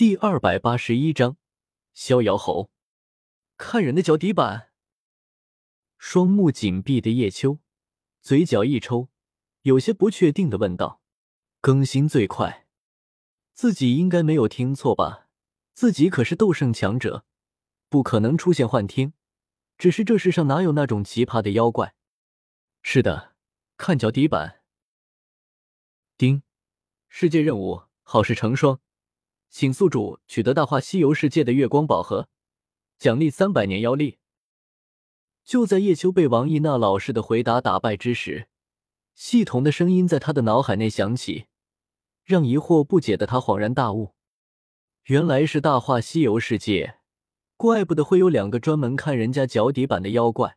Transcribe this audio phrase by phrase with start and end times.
[0.00, 1.36] 第二百八十一章，
[1.92, 2.70] 逍遥侯
[3.58, 4.70] 看人的脚底板。
[5.98, 7.58] 双目紧闭的叶秋，
[8.22, 9.10] 嘴角一抽，
[9.60, 11.02] 有些不确定的问道
[11.60, 12.66] ：“更新最快，
[13.52, 15.28] 自己应该没有听错吧？
[15.74, 17.26] 自己可是斗圣强者，
[17.90, 19.12] 不可能出现幻听。
[19.76, 21.94] 只是这世上哪有那种奇葩的妖怪？
[22.82, 23.34] 是的，
[23.76, 24.62] 看脚底板。
[26.16, 26.42] 丁，
[27.10, 28.80] 世界任务，好事成双。”
[29.50, 32.28] 请宿主取得《大话西游》世界的月光宝盒，
[32.98, 34.18] 奖励三百年妖力。
[35.44, 38.48] 就在叶秋被王毅那老实的回答打败之时，
[39.16, 41.46] 系统的声音在他的脑海内响起，
[42.24, 44.14] 让疑惑不解的他恍然大悟：
[45.06, 47.00] 原来是《大话西游》世界，
[47.56, 50.56] 怪不得会有两个专门看人家脚底板的妖怪。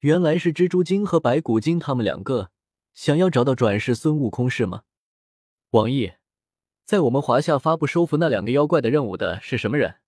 [0.00, 2.50] 原来是蜘蛛精和白骨精他们两个
[2.92, 4.82] 想要找到转世孙悟空是吗？
[5.70, 6.14] 王毅。
[6.90, 10.00] 在我们华夏发布收服那两个妖怪的任务的是什么人？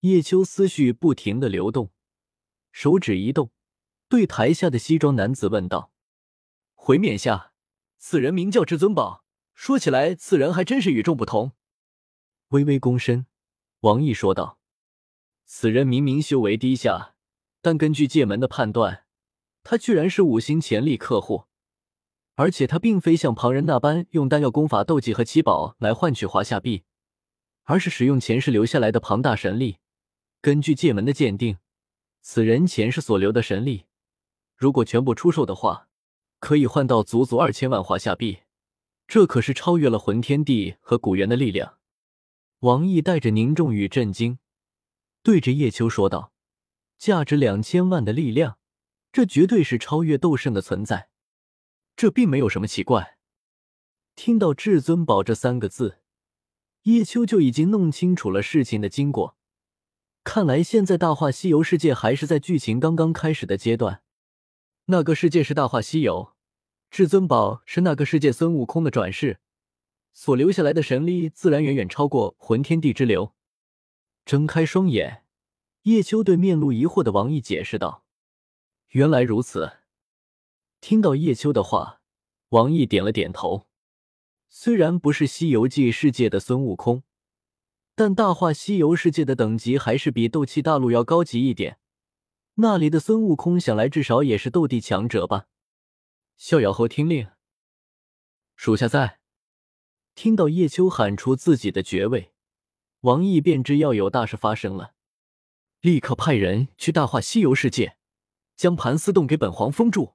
[0.00, 1.92] 叶秋思绪不停的流动，
[2.72, 3.52] 手指一动，
[4.08, 5.92] 对台下的西装男子问道
[6.74, 7.52] ：“回冕下，
[7.96, 9.24] 此人名叫至尊宝。
[9.54, 11.52] 说起来，此人还真是与众不同。”
[12.50, 13.26] 微微躬身，
[13.82, 14.58] 王毅说道
[15.46, 17.14] ：“此人明明修为低下，
[17.62, 19.04] 但根据界门的判断，
[19.62, 21.44] 他居然是五星潜力客户。”
[22.36, 26.82] 而且他并非像旁人那般用丹药、功法、斗技和奇宝来换取华夏币，
[27.62, 29.78] 而是使用前世留下来的庞大神力。
[30.40, 31.58] 根据界门的鉴定，
[32.20, 33.84] 此人前世所留的神力，
[34.56, 35.88] 如果全部出售的话，
[36.40, 38.40] 可以换到足足二千万华夏币。
[39.06, 41.78] 这可是超越了魂天地和古元的力量。
[42.60, 44.38] 王毅带着凝重与震惊，
[45.22, 46.32] 对着叶秋说道
[46.98, 48.58] ：“价值两千万的力量，
[49.12, 51.10] 这绝对是超越斗圣的存在。”
[51.96, 53.18] 这并没有什么奇怪。
[54.16, 55.98] 听到“至尊宝”这三个字，
[56.82, 59.36] 叶秋就已经弄清楚了事情的经过。
[60.22, 64.02] 看来现在《大话西游》世界还是在剧情刚刚开始的阶段。
[64.86, 66.32] 那个世界是《大话西游》，
[66.90, 69.40] 至尊宝是那个世界孙悟空的转世，
[70.12, 73.34] 所留下来的神力自然远远超过魂天地之流。
[74.24, 75.24] 睁开双眼，
[75.82, 78.04] 叶秋对面露疑惑的王毅解释道
[78.92, 79.78] ：“原来如此。”
[80.86, 82.02] 听到叶秋的话，
[82.50, 83.66] 王毅点了点头。
[84.50, 87.04] 虽然不是《西游记》世界的孙悟空，
[87.94, 91.78] 但《大话西游》世界的等级还是比斗气大陆要高级一点。
[92.56, 95.46] 那里的孙悟空想来至少也是斗帝强者吧？
[96.36, 97.28] 逍遥侯听令，
[98.54, 99.20] 属下在。
[100.14, 102.34] 听到叶秋喊出自己的爵位，
[103.00, 104.92] 王毅便知要有大事发生了，
[105.80, 107.96] 立刻派人去《大话西游》世界，
[108.54, 110.13] 将盘丝洞给本皇封住。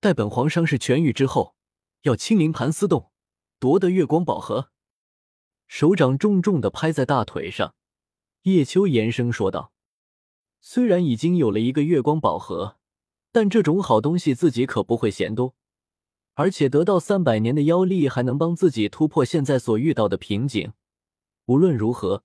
[0.00, 1.56] 待本皇伤势痊愈之后，
[2.02, 3.10] 要亲临盘丝洞
[3.58, 4.70] 夺得月光宝盒。
[5.66, 7.74] 手掌重重的拍在大腿上，
[8.42, 9.72] 叶秋严声说道
[10.62, 12.78] ：“虽然已经有了一个月光宝盒，
[13.32, 15.56] 但这种好东西自己可不会嫌多。
[16.34, 20.72] 而且得到三百年的妖力，还能帮自己突破现在所遇到的瓶颈。
[21.46, 22.22] 无论如何，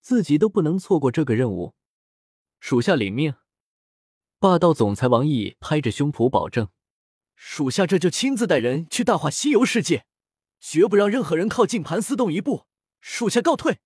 [0.00, 1.74] 自己都不能错过这个任务。
[2.60, 3.34] 属下领命。”
[4.38, 6.68] 霸道总裁王毅拍着胸脯保证。
[7.40, 10.04] 属下这就亲自带人去大话西游世界，
[10.58, 12.66] 绝不让任何人靠近盘丝洞一步。
[13.00, 13.78] 属下告退。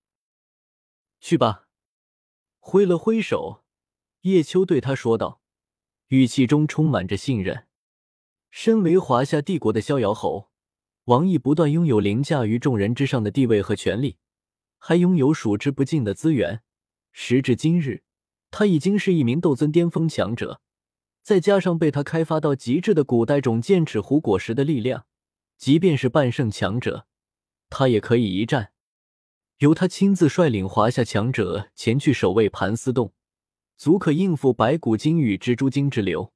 [1.19, 1.67] 去吧。
[2.59, 3.63] 挥了挥手，
[4.21, 5.39] 叶秋对他说道，
[6.07, 7.67] 语气中充满着信任。
[8.49, 10.49] 身为华夏帝国的逍遥侯，
[11.05, 14.17] 王毅不断拥有凌驾于众人之上的地位和权力，
[14.79, 16.63] 还拥有数之不尽的资源。
[17.11, 18.03] 时至今日，
[18.49, 20.62] 他已经是一名斗尊巅峰强者。
[21.23, 25.05] 再加上被他开发到极致的古代种剑齿虎果实的力量，
[25.57, 27.07] 即便是半圣强者，
[27.69, 28.73] 他也可以一战。
[29.59, 33.13] 由他亲自率领华夏强者前去守卫盘丝洞，
[33.77, 36.33] 足可应付白骨精与蜘蛛精之流。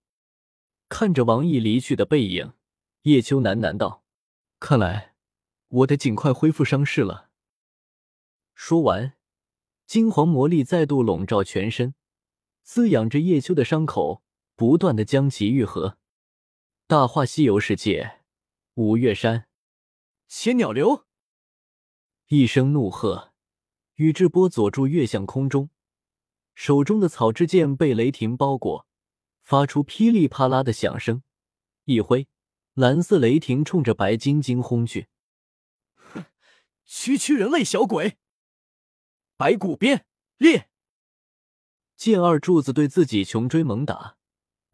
[0.87, 2.53] 看着王毅离去的背影，
[3.01, 4.05] 叶秋喃喃道
[4.57, 5.15] ：“看来
[5.67, 7.29] 我得尽快恢复伤势了。”
[8.55, 9.15] 说完，
[9.85, 11.93] 金黄魔力再度笼罩全身，
[12.63, 14.23] 滋养着叶秋的伤口。
[14.57, 15.99] 不断的将其愈合。
[16.87, 18.21] 大话西游世界，
[18.73, 19.47] 五岳山，
[20.27, 21.05] 千鸟流
[22.27, 23.33] 一声怒喝，
[23.93, 25.69] 宇智波佐助跃向空中，
[26.55, 28.87] 手中的草之剑被雷霆包裹，
[29.43, 31.21] 发出噼里啪啦的响声。
[31.83, 32.27] 一挥，
[32.73, 35.07] 蓝色雷霆冲着白晶晶轰去。
[35.93, 36.25] 哼，
[36.83, 38.17] 区区人类小鬼！
[39.37, 40.07] 白骨鞭
[40.37, 40.71] 裂，
[41.95, 44.16] 剑二柱子对自己穷追猛打。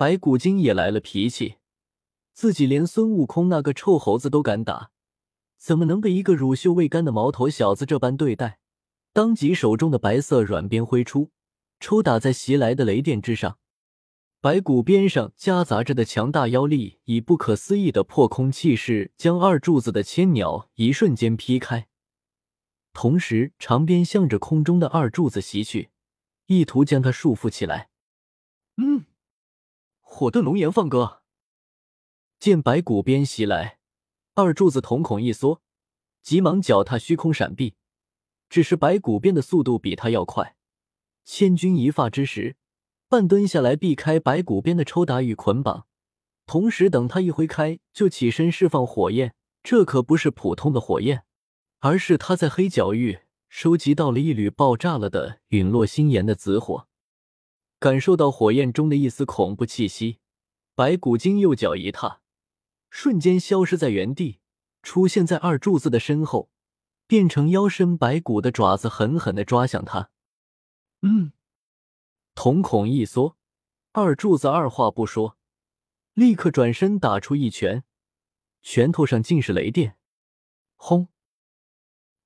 [0.03, 1.55] 白骨精也来了脾气，
[2.33, 4.91] 自己连孙悟空那个臭猴子都敢打，
[5.57, 8.59] 怎么能被一个乳臭未干的毛头小子这般对待？
[9.13, 11.31] 当即手中的白色软鞭挥出，
[11.79, 13.57] 抽打在袭来的雷电之上。
[14.41, 21.88] 白骨边上夹杂着的强大妖力，以不可思议的破空气势，将二柱子的千鸟一瞬间劈开。
[22.91, 25.91] 同时，长鞭向着空中的二柱子袭去，
[26.47, 27.88] 意图将他束缚起来。
[28.75, 29.05] 嗯，
[30.15, 31.24] 火遁龙炎放歌。
[32.39, 33.80] 见白骨鞭袭来，
[34.36, 35.63] 二柱子瞳孔一缩，
[36.21, 37.74] 急忙脚踏虚空闪避。
[38.48, 40.56] 只是白骨鞭的速度比他要快，
[41.25, 42.57] 千钧一发之时。
[43.10, 45.88] 半蹲下来避开白骨鞭的抽打与捆绑，
[46.45, 49.33] 同时等他一挥开，就起身释放火焰。
[49.63, 51.24] 这可不是普通的火焰，
[51.80, 56.88] 而是他在黑角域收集到了一缕爆炸了的陨落星岩的紫火。
[57.83, 60.19] 感受到火焰中的一丝恐怖气息，
[60.74, 62.21] 白骨精右脚一踏，
[62.89, 64.39] 瞬间消失在原地，
[64.81, 66.50] 出现在二柱子的身后，
[67.07, 70.12] 变成腰身白骨的爪子，狠狠的抓向他。
[71.01, 71.33] 嗯。
[72.35, 73.35] 瞳孔一缩，
[73.91, 75.38] 二柱子二话不说，
[76.13, 77.83] 立刻转身打出一拳，
[78.62, 79.97] 拳头上尽是雷电。
[80.77, 81.09] 轰！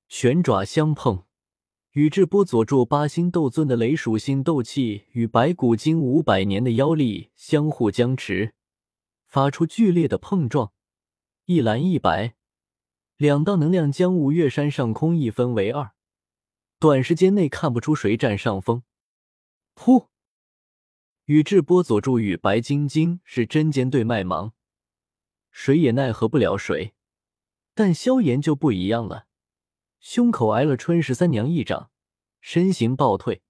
[0.06, 1.24] 拳爪相碰，
[1.92, 8.52] 宇智波佐助八星斗尊的雷属性斗气与白骨精五百年的妖力相互僵持，
[9.26, 10.72] 发出剧烈的碰撞。
[11.46, 12.34] 一蓝一白，
[13.16, 15.92] 两道能量将五岳山上空一分为二，
[16.78, 18.82] 短时间内看不出谁占上风。
[19.74, 20.08] 噗！
[21.24, 24.52] 宇智波佐助与白晶晶是针尖对麦芒，
[25.50, 26.92] 谁也奈何不了谁。
[27.74, 29.27] 但萧炎就不一样了，
[30.00, 31.90] 胸口挨了春十三娘一掌，
[32.40, 33.42] 身形暴退，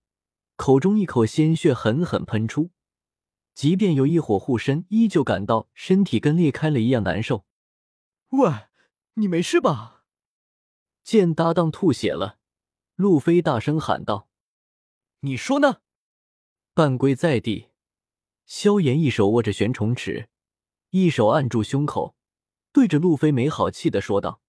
[0.57, 2.71] 口中一口鲜血狠狠喷出。
[3.55, 7.45] 即便有一火护身，依旧感到身体跟裂开了一样难受。
[8.29, 8.51] 喂，
[9.15, 10.05] 你没事吧？
[11.03, 12.39] 见搭档吐血了，
[12.95, 14.29] 路飞大声喊道
[15.21, 15.79] ：“你说呢？”
[16.73, 17.69] 半跪在地，
[18.47, 20.29] 萧炎一手握着玄虫尺，
[20.91, 22.15] 一手按住胸口，
[22.73, 24.41] 对着路飞没好气的说道：“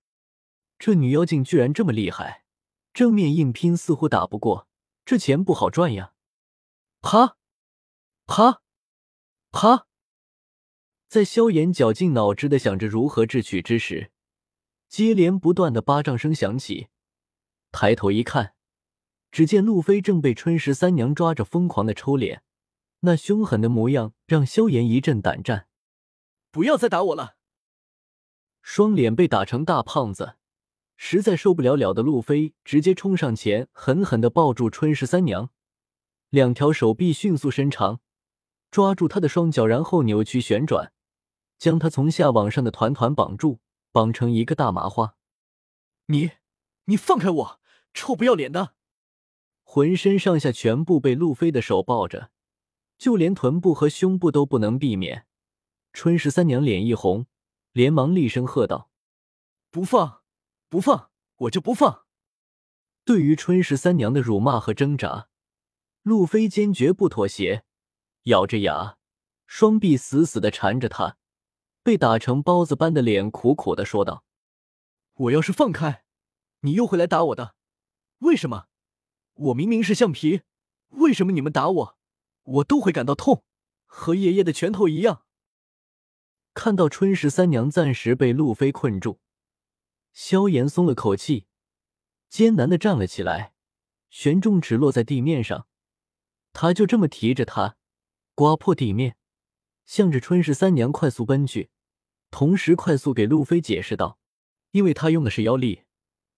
[0.79, 2.45] 这女妖精居然这么厉害，
[2.93, 4.67] 正面硬拼似乎打不过，
[5.05, 6.13] 这钱不好赚呀！”
[7.01, 7.37] 啪，
[8.25, 8.61] 啪，
[9.51, 9.87] 啪，
[11.07, 14.11] 在萧炎绞尽脑汁的想着如何智取之时，
[14.87, 16.87] 接连不断的巴掌声响起，
[17.71, 18.55] 抬头一看。
[19.31, 22.41] 只见路飞正被春十三娘抓着，疯狂的抽脸，
[23.01, 25.67] 那凶狠的模样让萧炎一阵胆战。
[26.49, 27.35] 不要再打我了！
[28.63, 30.38] 双脸被打成大胖子，
[31.01, 35.49] 实在受不了了的路飞直接冲上前，狠狠的抱住春十三娘，
[36.29, 38.01] 两条手臂迅速伸长，
[38.69, 40.91] 抓住她的双脚，然后扭曲旋转，
[41.57, 43.61] 将她从下往上的团团绑住，
[43.93, 45.15] 绑成一个大麻花。
[46.07, 46.31] 你，
[46.85, 47.61] 你放开我，
[47.93, 48.73] 臭不要脸的！
[49.63, 52.29] 浑身上下全部被路飞的手抱着，
[52.97, 55.25] 就连臀部和胸部都不能避免。
[55.93, 57.25] 春十三娘脸一红，
[57.71, 58.91] 连忙厉声喝道
[59.71, 60.18] ：“不放，
[60.69, 62.05] 不放，我就不放！”
[63.03, 65.29] 对于春十三娘的辱骂和挣扎，
[66.03, 67.63] 路飞坚决不妥协，
[68.23, 68.97] 咬着牙，
[69.47, 71.17] 双臂死死的缠着她，
[71.81, 74.23] 被打成包子般的脸苦苦的说道
[75.15, 76.03] ：“我要是放开，
[76.61, 77.55] 你又会来打我的，
[78.19, 78.67] 为什么？”
[79.33, 80.41] 我明明是橡皮，
[80.89, 81.97] 为什么你们打我，
[82.43, 83.43] 我都会感到痛，
[83.85, 85.23] 和爷爷的拳头一样。
[86.53, 89.21] 看到春十三娘暂时被路飞困住，
[90.11, 91.45] 萧炎松了口气，
[92.29, 93.53] 艰难的站了起来，
[94.09, 95.67] 玄重尺落在地面上，
[96.53, 97.77] 他就这么提着它，
[98.35, 99.17] 刮破地面，
[99.85, 101.69] 向着春十三娘快速奔去，
[102.31, 104.19] 同时快速给路飞解释道
[104.71, 105.83] ：“因为他用的是妖力，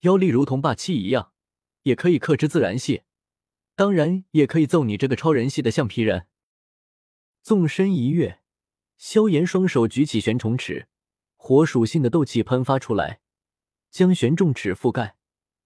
[0.02, 1.30] 妖力如同霸气一样。”
[1.84, 3.02] 也可以克制自然系，
[3.76, 6.28] 当然也可以揍你这个超人系的橡皮人。
[7.42, 8.44] 纵身一跃，
[8.98, 10.88] 萧炎双手举起玄虫尺，
[11.38, 13.22] 火属性的斗气喷发出来，
[13.92, 15.18] 将玄重尺覆盖，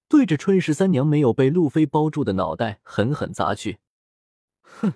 [0.10, 3.80] 对着春十三娘没有被路飞包住的脑袋狠狠砸去。
[4.64, 4.94] 哼，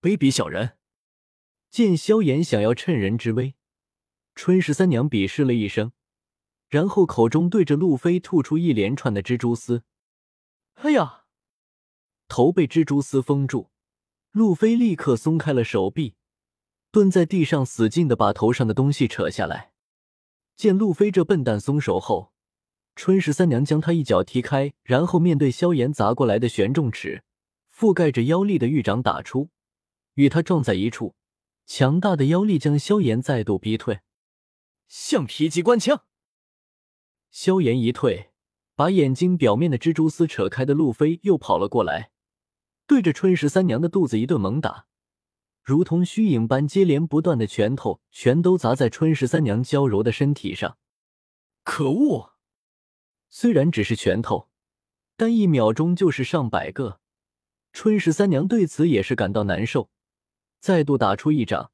[0.00, 0.78] 卑鄙小人！
[1.68, 3.56] 见萧炎想要趁人之危，
[4.34, 5.92] 春十三娘鄙视了一声，
[6.68, 9.82] 然后口中对着路飞吐出一连串的蜘蛛丝。
[10.74, 11.24] 哎呀！
[12.28, 13.70] 头被蜘蛛丝封住，
[14.30, 16.14] 路飞立刻松开了手臂，
[16.90, 19.72] 蹲在地上使劲的把头上的东西扯下来。
[20.56, 22.31] 见路飞这笨蛋松手后，
[22.94, 27.24] 春十三娘将他一脚踢开，然后面对萧炎砸过来的玄重尺，
[27.74, 29.50] 覆盖着妖力的玉掌打出，
[30.14, 31.14] 与他撞在一处，
[31.66, 34.00] 强大的妖力将萧炎再度逼退。
[34.86, 36.04] 橡皮机关枪，
[37.30, 38.28] 萧炎一退。
[38.74, 42.10] 把眼睛表面的蜘蛛丝扯开的路飞又跑了过来，
[42.86, 44.86] 对着春十三娘的肚子一顿猛打，
[45.62, 50.78] 如同虚影般接连不断的拳头全都砸在春十三娘娇柔的身体上。
[51.62, 52.31] 可恶！
[53.34, 54.50] 虽然只是拳头，
[55.16, 57.00] 但一秒钟就是上百个。
[57.72, 59.88] 春十三娘对此也是感到难受，
[60.60, 61.72] 再度打出一掌，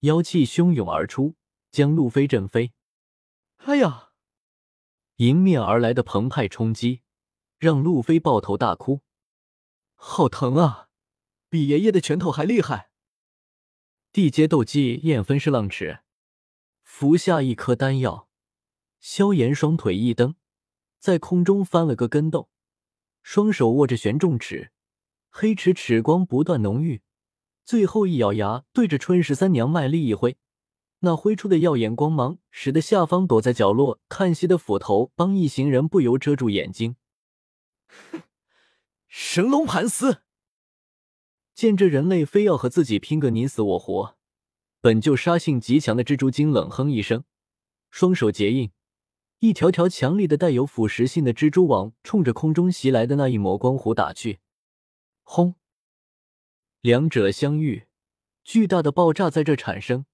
[0.00, 1.36] 妖气汹涌而出，
[1.72, 2.74] 将路飞震飞。
[3.64, 4.10] 哎呀！
[5.16, 7.00] 迎面而来的澎湃冲击，
[7.56, 9.00] 让路飞抱头大哭，
[9.94, 10.90] 好疼啊！
[11.48, 12.90] 比爷爷的拳头还厉害。
[14.12, 16.00] 地阶斗技燕分式浪尺，
[16.82, 18.28] 服下一颗丹药，
[19.00, 20.34] 萧炎双腿一蹬，
[21.00, 22.50] 在空中翻了个跟斗，
[23.22, 24.70] 双手握着玄重尺，
[25.30, 27.00] 黑齿齿光不断浓郁，
[27.64, 30.36] 最后一咬牙，对着春十三娘卖力一挥。
[30.98, 36.96] 那挥出的耀眼光芒，使得下方躲在角落看戏的斧头帮一行人不由遮住眼睛。
[39.08, 40.22] 神龙盘丝，
[41.54, 44.16] 见这人类非要和自己拼个你死我活，
[44.82, 47.24] 本就杀性极强的蜘蛛精冷哼一声，
[47.90, 48.70] 双手结印，
[49.40, 54.40] 一条条强力的带有腐蚀性的蜘蛛网冲着空中袭来的那一抹光弧打去。
[55.22, 55.54] 轰！
[56.82, 57.86] 两者相遇，
[58.44, 60.04] 巨大的爆炸在这产生。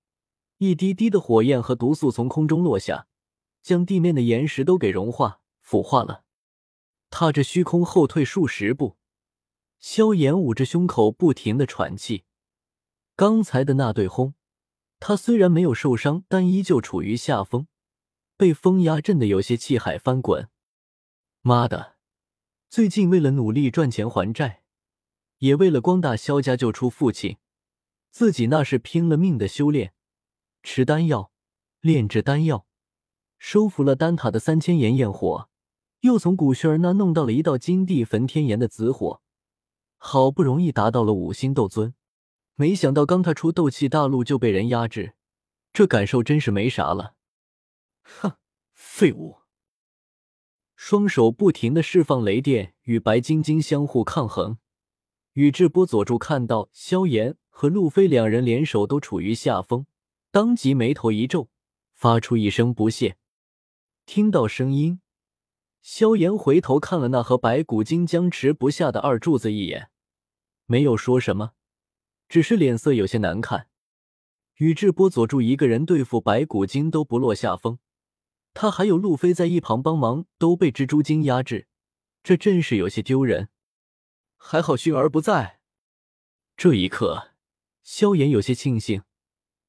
[0.59, 3.09] 一滴滴的火焰和毒素从空中落下，
[3.63, 6.23] 将地面的岩石都给融化腐化了。
[7.11, 8.97] 踏着虚空后退数十步，
[9.81, 12.23] 萧炎捂着胸口不停的喘气。
[13.17, 14.35] 刚才的那对轰，
[15.01, 17.67] 他虽然没有受伤，但依旧处于下风，
[18.37, 20.49] 被风压震得有些气海翻滚。
[21.43, 21.97] 妈的！
[22.69, 24.63] 最近为了努力赚钱还债，
[25.39, 27.39] 也为了光大萧家救出父亲，
[28.11, 29.95] 自己那是拼了命的修炼。
[30.63, 31.31] 吃丹药，
[31.81, 32.67] 炼制丹药，
[33.39, 35.49] 收服了丹塔的三千炎焰火，
[36.01, 39.23] 又从古轩儿那弄到了一道金地焚天炎的紫火，
[39.97, 41.95] 好不容易达到了五星斗尊，
[42.57, 45.15] 没想到刚踏出斗气大陆就被人压制，
[45.73, 47.16] 这感受真是没啥了。
[48.07, 48.37] 哼，
[48.73, 49.39] 废物！
[50.77, 54.59] 双手不停的释放雷电与白晶晶相互抗衡，
[55.33, 59.87] 宇智波佐助看到萧炎和路飞两人联手都处于下风。
[60.31, 61.49] 当即眉头一皱，
[61.95, 63.17] 发出一声不屑。
[64.05, 65.01] 听到声音，
[65.83, 69.91] 萧炎回头看了那和白骨精僵持不下的二柱子一眼，
[70.67, 71.53] 没有说什么，
[72.29, 73.69] 只是脸色有些难看。
[74.57, 77.79] 宇智波佐助一个人对付白骨精都不落下风，
[78.59, 81.69] 他还有路飞在一旁帮忙，都被蜘蛛精压制，
[82.23, 83.51] 这真是有些丢人。
[84.39, 85.61] 还好薰儿不在。
[86.57, 87.33] 这一刻，
[87.83, 89.03] 萧炎有些庆幸。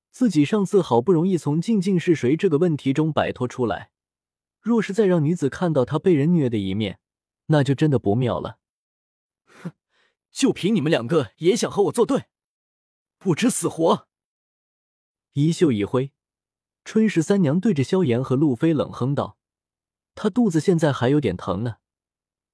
[0.10, 3.92] 自己上次好不容易从“静静是谁”这个问题中摆脱出来，
[4.62, 7.02] 若是再让女子看到他被人虐的一面，
[7.48, 8.58] 那就真的不妙了。
[9.44, 9.74] 哼，
[10.32, 12.28] 就凭你们两个也想和我作对，
[13.18, 14.08] 不知死活！
[15.34, 16.14] 衣袖一挥，
[16.88, 19.38] 春十三娘对着萧炎和路飞冷哼道
[20.16, 21.80] ：“她肚子现在还有点疼呢。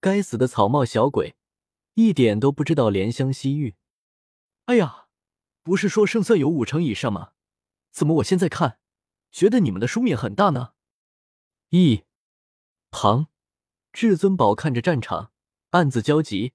[0.02, 1.36] 该死的草帽小鬼，
[1.94, 3.76] 一点都不知道怜香惜玉。
[4.66, 5.06] 哎呀，
[5.62, 7.34] 不是说胜算有五成以上吗？”
[7.94, 8.16] 怎么？
[8.16, 8.80] 我现在看，
[9.32, 10.72] 觉得你们的输面很大呢。
[11.70, 12.02] 一
[12.90, 13.28] 旁，
[13.92, 15.32] 至尊宝看着战场，
[15.70, 16.54] 暗自焦急。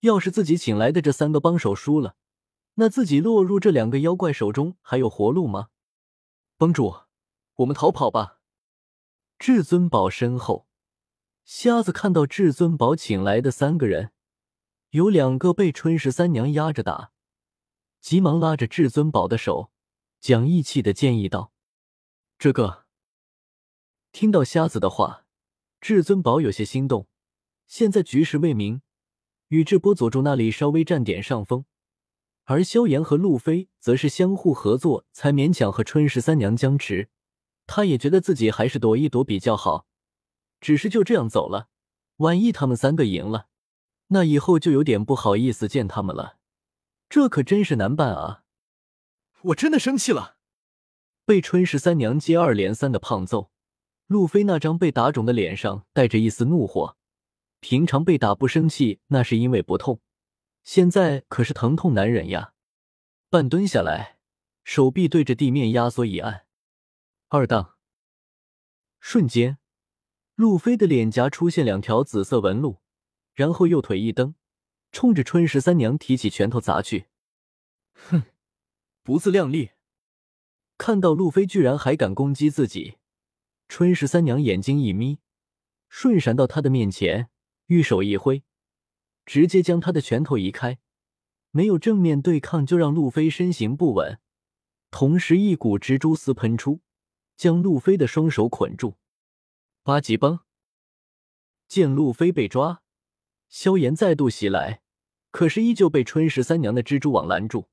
[0.00, 2.16] 要是自己请来的这三个帮手输了，
[2.74, 5.68] 那自己落入这两个妖怪手中还有活路吗？
[6.58, 6.94] 帮主，
[7.56, 8.40] 我们逃跑吧。
[9.38, 10.66] 至尊宝身后，
[11.44, 14.12] 瞎子看到至尊宝请来的三个人，
[14.90, 17.12] 有两个被春十三娘压着打，
[18.00, 19.70] 急忙拉着至尊宝的手。
[20.18, 21.52] 讲义气的建议道
[22.38, 22.86] ：“这个。”
[24.10, 25.26] 听到瞎子的话，
[25.80, 27.06] 至尊宝有些心动。
[27.66, 28.80] 现在局势未明，
[29.48, 31.66] 宇智波佐助那里稍微占点上风，
[32.44, 37.10] 而萧炎和路飞则是相互合作，才勉强和春十三娘僵持。
[37.66, 39.86] 他也觉得自己还是躲一躲比较好。
[40.60, 41.68] 只是就这样走了，
[42.16, 43.48] 万一他们三个赢了，
[44.08, 46.38] 那以后就有点不好意思见他们了。
[47.08, 48.42] 这可真是难办啊！
[49.42, 50.36] 我真的生气了，
[51.24, 53.50] 被春十三娘接二连三的胖揍，
[54.06, 56.96] 路飞那张被打肿的脸上带着一丝怒火。
[57.60, 60.00] 平常被打不生气，那是因为不痛，
[60.64, 62.54] 现在可是疼痛难忍呀。
[63.28, 64.18] 半蹲下来，
[64.64, 66.45] 手臂对着地面压缩一按，
[67.36, 67.76] 二档，
[68.98, 69.58] 瞬间，
[70.36, 72.80] 路飞的脸颊出现两条紫色纹路，
[73.34, 74.34] 然后右腿一蹬，
[74.90, 77.08] 冲着春十三娘提起拳头砸去。
[77.92, 78.22] 哼！
[79.02, 79.72] 不自量力！
[80.78, 82.96] 看到路飞居然还敢攻击自己，
[83.68, 85.18] 春十三娘眼睛一眯，
[85.90, 87.28] 瞬闪到他的面前，
[87.66, 88.44] 玉手一挥，
[89.26, 90.78] 直接将他的拳头移开。
[91.50, 94.18] 没有正面对抗，就让路飞身形不稳，
[94.90, 96.80] 同时一股蜘蛛丝喷出，
[97.36, 98.96] 将路飞的双手捆住。
[99.82, 100.40] 八级崩！
[101.68, 102.82] 见路飞被抓，
[103.48, 104.82] 萧炎再度袭来，
[105.30, 107.68] 可是依旧被春十三娘的蜘蛛网拦住。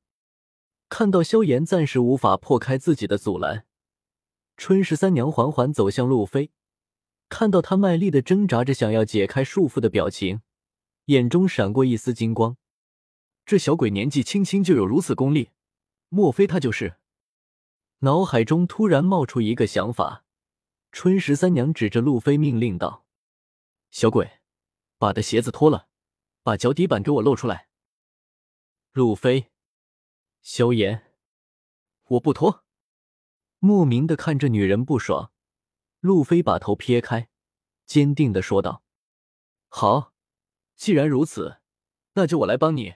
[0.89, 3.65] 看到萧炎暂时无法破开自己的阻拦，
[4.57, 6.51] 春十三娘缓缓走向路飞，
[7.29, 10.41] 看到他卖力的挣扎着想要解开束缚的表情，
[11.05, 12.57] 眼中闪过一丝金光。
[13.45, 15.49] 这小鬼年纪轻轻就有如此功力，
[16.09, 16.97] 莫非他就是？
[18.03, 20.25] 脑海中突然冒出一个想法，
[20.91, 23.05] 春十三娘指着路飞命令道
[23.91, 24.41] ：“小鬼，
[24.97, 25.87] 把的鞋子脱了，
[26.43, 27.69] 把脚底板给我露出来。”
[28.91, 29.51] 路飞。
[30.41, 31.13] 萧炎，
[32.03, 32.65] 我不脱。
[33.59, 35.31] 莫名的看着女人不爽，
[36.01, 37.29] 路飞把头撇开，
[37.85, 38.83] 坚定的说道
[39.69, 40.11] ：“好，
[40.75, 41.61] 既然如此，
[42.15, 42.95] 那就我来帮你。”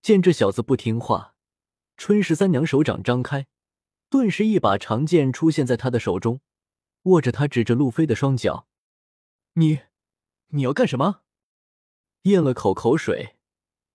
[0.00, 1.34] 见这小子不听话，
[1.96, 3.48] 春十三娘手掌张开，
[4.08, 6.40] 顿时一把长剑出现在他的手中，
[7.02, 8.68] 握着，他指着路飞的双脚
[9.54, 9.80] ：“你，
[10.48, 11.22] 你要干什么？”
[12.22, 13.36] 咽了口口水。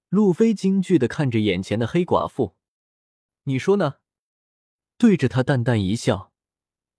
[0.09, 2.57] 路飞惊惧的看着眼前的黑寡妇，
[3.43, 3.99] 你说呢？
[4.97, 6.33] 对着他淡淡一笑。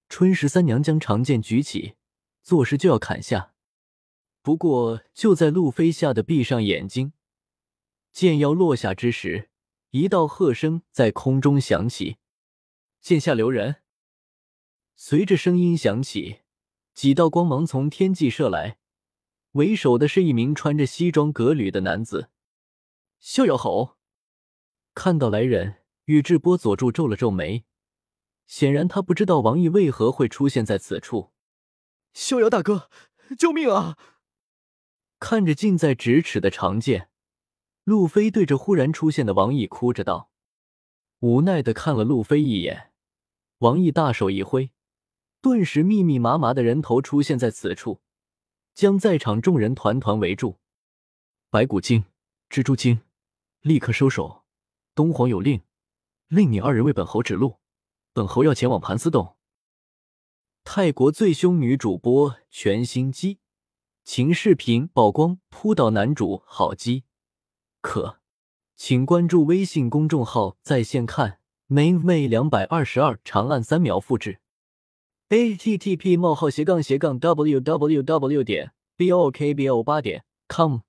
[0.08, 1.96] 春十三娘将长剑举起，
[2.42, 3.52] 作势就要砍下。
[4.40, 7.12] 不过就在路飞吓得闭上眼睛，
[8.12, 9.50] 剑要落下之时，
[9.90, 12.16] 一道喝声在空中响起
[13.02, 13.82] ：“剑下留人！”
[14.96, 16.42] 随着声音响起，
[16.94, 18.78] 几道光芒从天际射来，
[19.52, 22.30] 为首的是一名穿着西装革履的男子。
[23.18, 23.96] 逍遥侯！
[24.94, 27.64] 看到来人，宇智波佐助皱了皱眉，
[28.46, 31.32] 显然他不知道王毅为何会出现在此处。
[32.12, 32.90] 逍遥大哥，
[33.36, 33.98] 救命啊！
[35.18, 37.08] 看着近在咫尺的长剑，
[37.84, 40.30] 路飞对着忽然出现的王毅哭着道，
[41.20, 42.91] 无奈的看了路飞一眼。
[43.62, 44.72] 王毅大手一挥，
[45.40, 48.00] 顿时密密麻麻的人头出现在此处，
[48.74, 50.58] 将在场众人团团围住。
[51.48, 52.04] 白骨精，
[52.50, 53.02] 蜘蛛精。
[53.60, 54.42] 立刻收手！
[54.96, 55.62] 东皇有令，
[56.26, 57.60] 令你二人为本侯指路。
[58.12, 59.36] 本侯要前往盘丝洞。
[60.64, 63.38] 泰国最凶女主播全新机，
[64.02, 67.04] 情视频曝光扑倒男主好机，
[67.80, 68.18] 可
[68.74, 71.38] 请关注微信公众号在线看。
[71.72, 74.40] Main 妹两百二十二，长按三秒复制。
[75.30, 80.80] a t t p 冒号斜杠斜杠 w w w 点 b o k b o 八点 com。